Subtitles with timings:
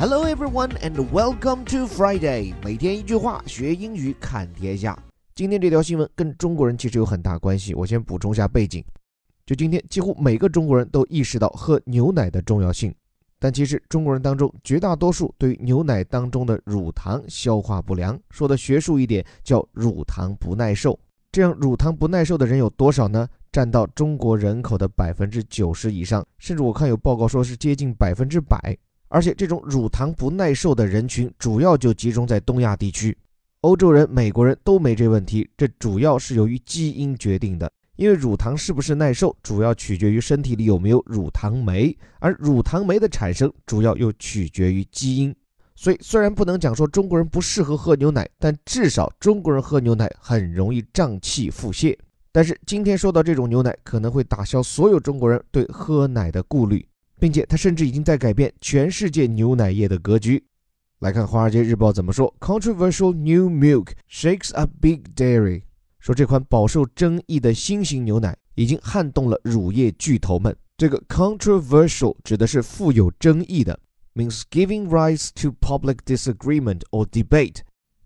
[0.00, 2.54] Hello everyone and welcome to Friday。
[2.64, 4.96] 每天一句话，学英语看天下。
[5.34, 7.74] 今天这条新闻跟中国人其实有很大关系。
[7.74, 8.84] 我先补充一下背景。
[9.44, 12.94] 就今天，几乎每个中国人都意识到喝牛奶的重要性。
[13.40, 20.96] 但其实中国人当中绝大多数对于牛奶当中的乳糖消化不良，说的学术一点叫乳糖不耐受。
[21.32, 23.28] 这样乳糖不耐受的人有多少呢？
[23.50, 28.78] 占到中国人口的百分之九十以上，甚至我看有报告说是接近百分之百。
[29.08, 33.16] 而且这种乳糖不耐受的人群主要就集中在东亚地区，
[33.62, 35.48] 欧洲人、美国人都没这问题。
[35.56, 45.34] 这主要是由于基因决定的，因为乳糖是不是耐受，主要取决于身体里有没有乳糖酶，而乳糖酶的产生主要又取决于基因。
[45.74, 51.96] 所以虽然不能讲说中国人不适合喝牛奶，但至少中国人喝牛奶很容易胀气腹泻。
[52.32, 56.84] 但是今天说到这种牛奶，可能会打消所有中国人对喝奶的顾虑。
[57.18, 60.42] 并且它甚至已经在改变全世界牛奶业的格局。
[61.00, 65.62] 来看《华尔街日报》怎么说：“Controversial new milk shakes up big dairy。”
[66.00, 70.56] 说这款饱受争议的新型牛奶已经撼动了乳业巨头们。
[70.76, 73.78] 这个 “controversial” 指的是富有争议的
[74.14, 77.60] ，means giving rise to public disagreement or debate。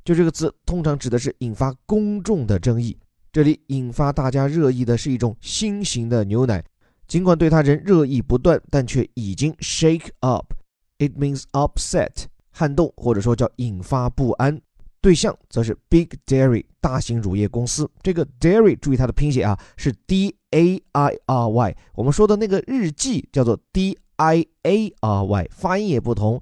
[0.04, 2.98] 就这个词通常指的是引发公众的争议。
[3.32, 6.62] 这里引发大家热议的是一种新型的牛奶。
[7.06, 10.54] 尽管对他人热议不断，但却已经 shake up。
[10.98, 14.60] It means upset，撼动或者说叫引发不安。
[15.00, 17.90] 对象则是 Big Dairy 大型乳业公司。
[18.02, 21.76] 这个 Dairy 注意它的拼写啊，是 D A I R Y。
[21.94, 26.40] 我们说的那个日记叫做 D I A R Y，发音也不同。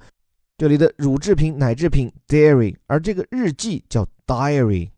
[0.59, 4.91] 这里的乳制品、奶制品 Dairy，而这个日记叫 Diary。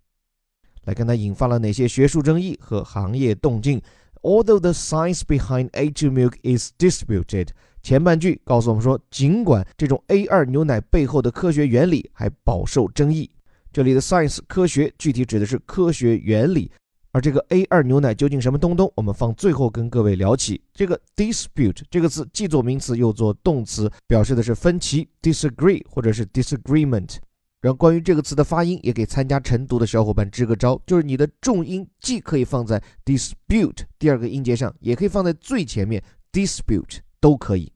[0.87, 3.81] 来看它引发了哪些学术争议和行业动静。
[4.23, 7.49] Although the science behind A2 milk is disputed，
[7.83, 13.29] 前半句告诉我们说，尽管这种 A2 牛奶背后的科学原理还饱受争议。
[13.73, 16.71] 这里的 science 科学具体指的是科学原理，
[17.11, 20.63] 而这个 A2 牛奶究竟什么东东，我们放最后跟各位聊起。
[20.73, 27.17] 这个 dispute 这个词既做名词又做动词，表示的是分歧，disagree 或者是 disagreement。
[27.63, 36.03] 让关于这个词的发音也给参加晨读的小伙伴支个招，就是你的重音既可以放在 dispute 第二个音节上，也可以放在最前面
[36.33, 37.73] dispute 都可以。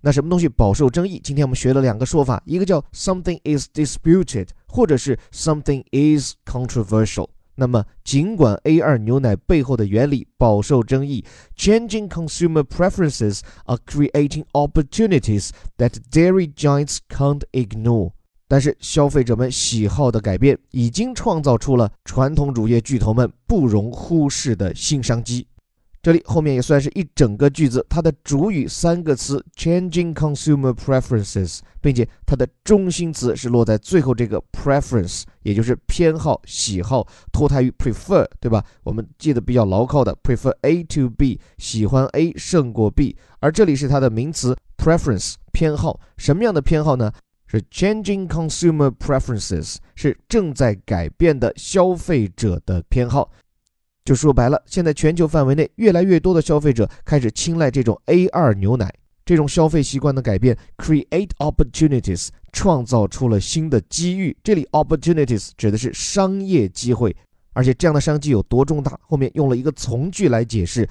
[0.00, 1.18] 那什么东西饱受争议？
[1.18, 7.28] 今天我们学了两个说法，一个叫 something is disputed，或者是 something is controversial。
[7.56, 11.24] 那么尽管 A2 牛奶背后的原理饱受争议
[11.56, 18.12] ，changing consumer preferences are creating opportunities that dairy giants can't ignore。
[18.48, 25.46] 但是消费者们喜好的改变，已经创造出了传统乳业巨头们不容忽视的新商机。
[26.00, 38.64] 这里后面也算是一整个句子，它的主语三个词 changing consumer preferences，并且它的中心词是落在最后这个 preference，也就是偏好、喜好，脱胎于 prefer，对吧？
[38.84, 47.12] 我们记得比较牢靠的 prefer A to B，喜欢 A 胜过 B，而这里是它的名词 preference，偏好，什么样的偏好呢？
[47.48, 53.30] 是 changing consumer preferences，是正在改变的消费者的偏好。
[54.04, 58.94] 就说白了，现在全球范围内越来越多的消费者开始青睐这种 A2 牛奶。
[59.24, 64.34] 这种消费习惯的改变，create opportunities，创造出了新的机遇。
[64.42, 67.14] 这里 opportunities 指的是商业机会，
[67.52, 68.98] 而且这样的商机有多重大？
[69.02, 70.88] 后面用了一个从句来解释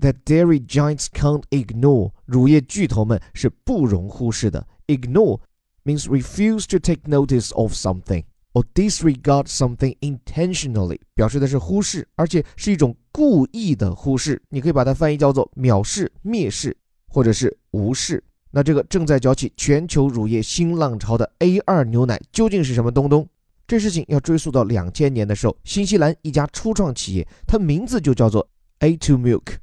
[0.00, 4.66] ：that dairy giants can't ignore，乳业巨头们是不容忽视的。
[4.88, 5.40] ignore。
[5.84, 14.40] Means refuse to take notice of something or disregard something intentionally，表示的是忽视，而且是一种故意的忽视。
[14.48, 18.22] 你可以把它翻译叫做藐视、蔑视，或者是无视。
[18.50, 23.28] 那这个正在搅起全球乳业新浪潮的 A2 牛奶究竟是什么东东？
[23.66, 28.48] 这事情要追溯到两千年的时候，新西兰一家初创企业，它名字就叫做
[28.80, 29.56] A2 Milk。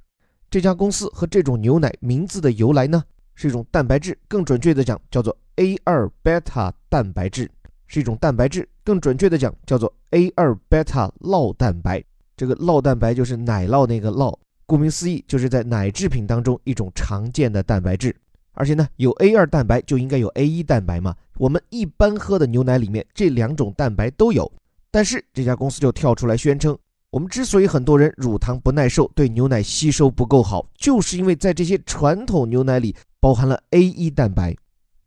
[0.51, 3.03] 这家公司和这种牛奶名字的由来呢？
[3.35, 7.51] 是一种蛋白质，更准确的讲叫做 A2 贝塔蛋白质，
[7.86, 12.04] 是一种蛋白质，更准确的讲叫做 A2 贝塔酪蛋白。
[12.38, 18.15] 这个酪蛋白就是奶酪那个酪，顾名思义就是在奶制品当中一种常见的蛋白质。
[18.54, 21.13] 而且呢，有 A2 蛋白就应该有 A1 蛋白嘛。
[21.38, 24.50] 我们一般喝的牛奶里面这两种蛋白都有，
[24.89, 26.77] 但是这家公司就跳出来宣称。
[27.12, 32.95] 我们之所以很多人乳糖不耐受，对牛奶吸收不够好，就是因为在这些传统牛奶里
[33.25, 34.56] 包含了 A1 蛋白，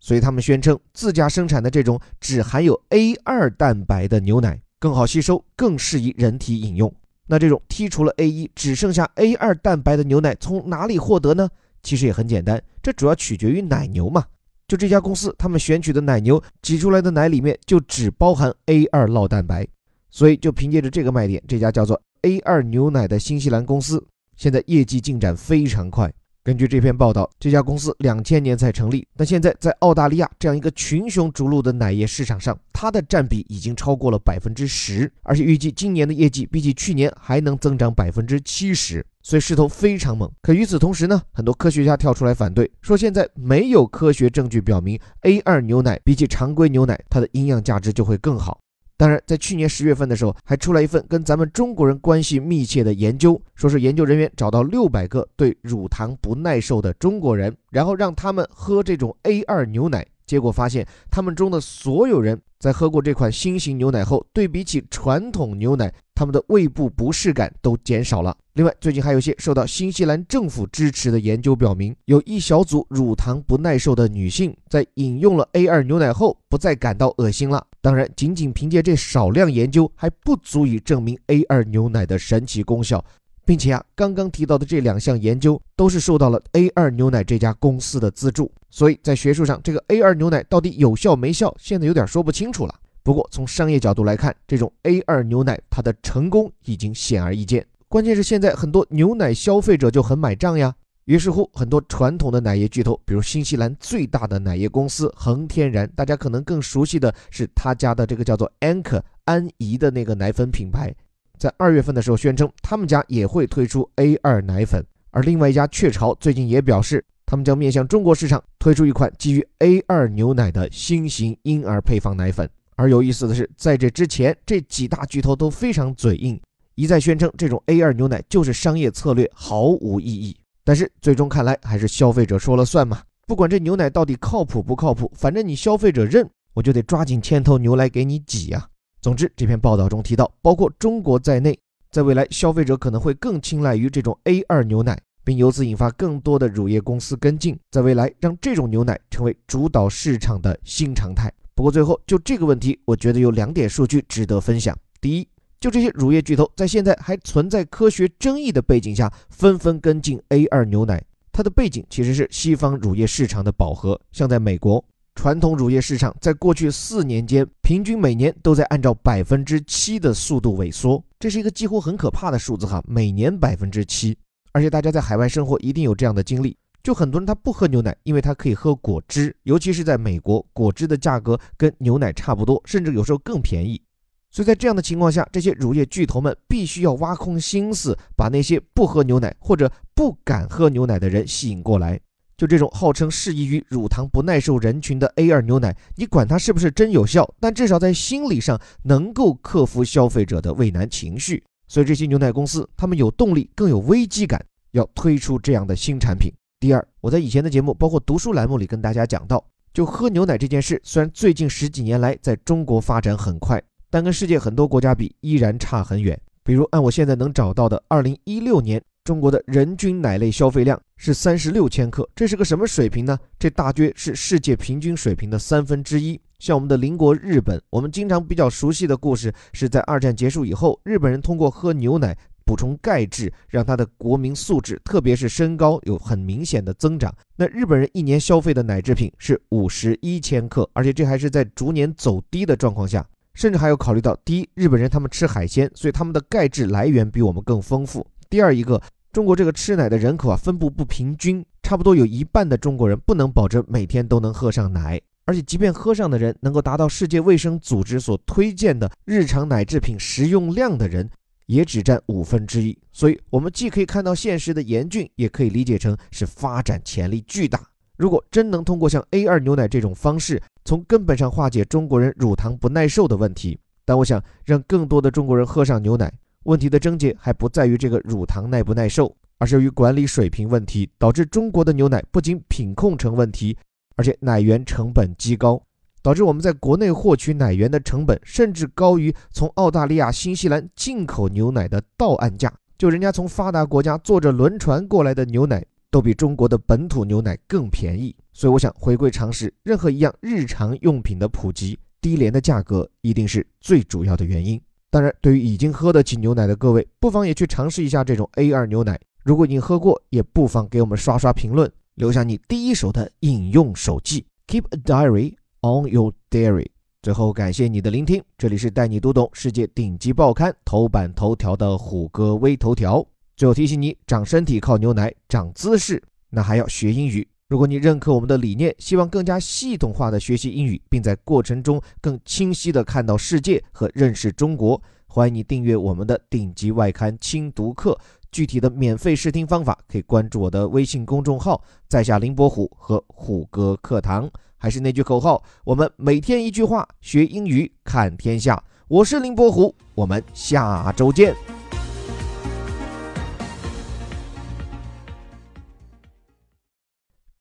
[0.01, 6.93] 所以他们宣称自家生产的这种只含有 A2 蛋白的牛奶更好吸收，更适宜人体饮用。
[7.29, 11.49] 那这种剔除了 A1，只剩下 A2 蛋白的牛奶从哪里获得呢？
[11.85, 14.25] 其实也很简单，这主要取决于奶牛嘛。
[14.67, 19.65] 就这家公司，他们选取的奶牛挤出来的奶里面就只包含 A2 酪蛋白，
[20.11, 24.05] 所以就凭借着这个卖点，这家叫做 A2 牛奶的新西兰公司，
[24.37, 26.13] 现在业绩进展非常快。
[26.49, 40.27] 根据这篇报道，这家公司两千年才成立，但现在在澳大利亚这样一个群雄逐鹿的奶业市场上，它的占比已经超过了百分之十，而且预计今年的业绩比起去年还能增长百分之七十，所以势头非常猛。
[40.41, 48.59] 可与此同时呢，很多科学家跳出来反对，说现在没有科学证据表明 A2 牛奶比起常规牛奶它的营养价值就会更好。
[48.99, 68.37] 当然，在去年十月份的时候，还出来一份跟咱们中国人关系密切的研究，说是研究人员找到六百个对乳糖不耐受的中国人，然后让他们喝这种 A2 牛奶，结果发现他们中的所有人在喝过这款新型牛奶后，对比起传统牛奶，他们的胃部不适感都减少了。
[68.55, 77.65] 另外，最近还有一些受到新西兰政府支持的研究表明，有一小组乳糖不耐受的女性在饮用了 A2 牛奶后，不再感到恶心了。
[77.81, 83.05] 当然，仅仅凭借这少量研究还不足以证明 A2 牛奶的神奇功效，
[83.45, 92.75] 并且啊，刚刚提到的这两项研究都是受到了 A2 牛奶这家公司的资助，所以在学术上，这个 A2 牛奶到底有效没效，现在有点说不清楚了。
[93.05, 97.65] 不过从商业角度来看，这种 A2 牛奶它的成功已经显而易见。
[97.89, 100.75] 关键是现在很多牛奶消费者就很买账呀。
[101.09, 110.95] 于是乎，很多传统的奶业巨头，比如新西兰最大的奶业公司恒天然，大家可能更熟悉的是他家的这个叫做 Anchor 安怡的那个奶粉品牌，
[111.39, 114.85] 在二月份的时候宣称他们家也会推出 A2 奶粉。
[115.11, 122.47] 而另外一家雀巢最近也表示，他们将面向中国市场推出一款基于 A2 牛奶的新型婴儿配方奶粉。
[122.77, 126.39] 而有意思的是，在这之前，这几大巨头都非常嘴硬，
[126.75, 130.37] 一再宣称这种 A2 牛奶就是商业策略，毫无意义。
[130.69, 138.69] 但是最终看来还是消费者说了算嘛，不管这牛奶到底靠谱不靠谱，反正你消费者认，我就得抓紧牵头牛来给你挤呀。
[139.01, 141.59] 总之，这篇报道中提到，包括中国在内，
[141.91, 151.33] 在未来消费者可能会更青睐于这种 A2 牛奶，并由此引发更多的乳业公司跟进，在未来让这种牛奶成为主导市场的新常态。
[151.55, 154.77] 不过最后就这个问题，我觉得有两点数据值得分享。
[155.01, 155.27] 第一。
[155.61, 161.03] 就这些乳业巨头，在现在还存在科学争议的背景下，纷纷跟进 A2 牛奶。
[161.33, 164.01] 它的背景其实是西方乳业市场的饱和。
[164.13, 164.85] 像在美国，
[165.17, 174.17] 传统乳业市场在过去四年间，平均每年都在按照百分之七的速度萎缩，这是一个几乎很可怕的数字哈，每年百分之七。
[174.53, 183.81] 而且大家在海外生活一定有这样的经历，就很多人他不喝牛奶，因为他可以喝果汁，尤其是在美国，果汁的价格跟牛奶差不多，甚至有时候更便宜。
[184.31, 191.99] 所以在这样的情况下，这些乳业巨头们必须要挖空心思，把那些不喝牛奶或者不敢喝牛奶的人吸引过来。
[192.37, 201.43] 就这种号称适宜于乳糖不耐受人群的 A2 牛奶，你管它是不是真有效，但至少在心理上能够克服消费者的畏难情绪。
[201.67, 204.41] 所以这些牛奶公司，他们有动力，更有危机感，
[204.71, 206.33] 要推出这样的新产品。
[206.61, 209.45] 第二，我在以前的节目，包括读书栏目里跟大家讲到，
[209.75, 213.61] 就喝牛奶这件事，虽然最近十几年来在中国发展很快。
[213.91, 216.19] 但跟世界很多国家比，依然差很远。
[216.43, 223.19] 比如，按我现在能找到的，二零一六年中国的人均奶类消费量是三十六千克，这是个什么水平呢？
[223.39, 226.21] 这大约是世界平均水平的三分之一。
[226.39, 237.15] 像我们的邻国日本，我们经常比较熟悉的故事是在二战结束以后，日本人通过喝牛奶补充钙质，让他的国民素质，特别是身高有很明显的增长。
[237.37, 243.07] 那日本人一年消费的奶制品是五十一千克，而且这还是在逐年走低的状况下。
[243.39, 248.05] 甚至还有考虑到，第一，日本人他们吃海鲜，所以他们的钙质来源比我们更丰富。
[248.29, 261.09] 第二，一个中国这个吃奶的人口啊分布不平均，差不多有一半的中国人不能保证每天都能喝上奶，而且即便喝上的人能够达到世界卫生组织所推荐的日常奶制品食用量的人，
[261.47, 262.77] 也只占五分之一。
[262.93, 267.63] 所以，我们既可以看到现实的严峻，也可以理解成是发展潜力巨大。
[267.99, 276.13] 如果真能通过像 A2 牛奶这种方式，从根本上化解中国人乳糖不耐受的问题，但我想让更多的中国人喝上牛奶，
[276.45, 283.59] 问题的症结还不在于这个乳糖耐不耐受，而是由于管理水平问题，导致中国的牛奶不仅品控成问题，
[283.97, 285.61] 而且奶源成本极高，
[286.01, 292.53] 导致我们在国内获取奶源的成本甚至高于从澳大利亚、新西兰进口牛奶的到岸价。
[292.79, 295.67] 就人家从发达国家坐着轮船过来的牛奶。
[295.91, 304.61] 都比中国的本土牛奶更便宜，所以我想回归常识，任何一样日常用品的普及，低廉的价格一定是最主要的原因。
[304.91, 308.99] 当然，对于已经喝得起牛奶的各位，不妨也去尝试一下这种 A2 牛奶。
[309.23, 314.25] 如果你喝过，也不妨给我们刷刷评论，留下你第一手的饮用手记。
[314.47, 316.67] Keep a diary on your diary。
[317.03, 323.07] 最后，感谢你的聆听，这里是带你读懂世界顶级报刊头版头条的虎哥微头条。
[323.39, 327.25] 最后提醒你，长身体靠牛奶，长姿势那还要学英语。
[327.47, 337.97] 如果你认可我们的理念，希望更加系统化的学习英语，并在过程中更清晰的看到世界和认识中国，欢迎你订阅我们的顶级外刊精读课。
[338.33, 344.29] 具体的免费试听方法，可以关注我的微信公众号“在下林伯虎”和“虎哥课堂”。
[344.59, 348.61] 还是那句口号，我们每天一句话，学英语看天下。
[348.89, 351.37] 我是林伯虎，我们下周见。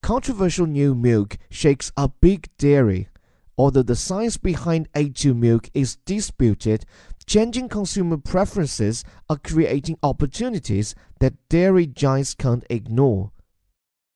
[0.08, 3.08] Controversial new milk shakes a big dairy.
[3.58, 6.86] Although the science behind A2 milk is disputed,
[7.26, 13.32] changing consumer preferences are creating opportunities that dairy giants can't ignore.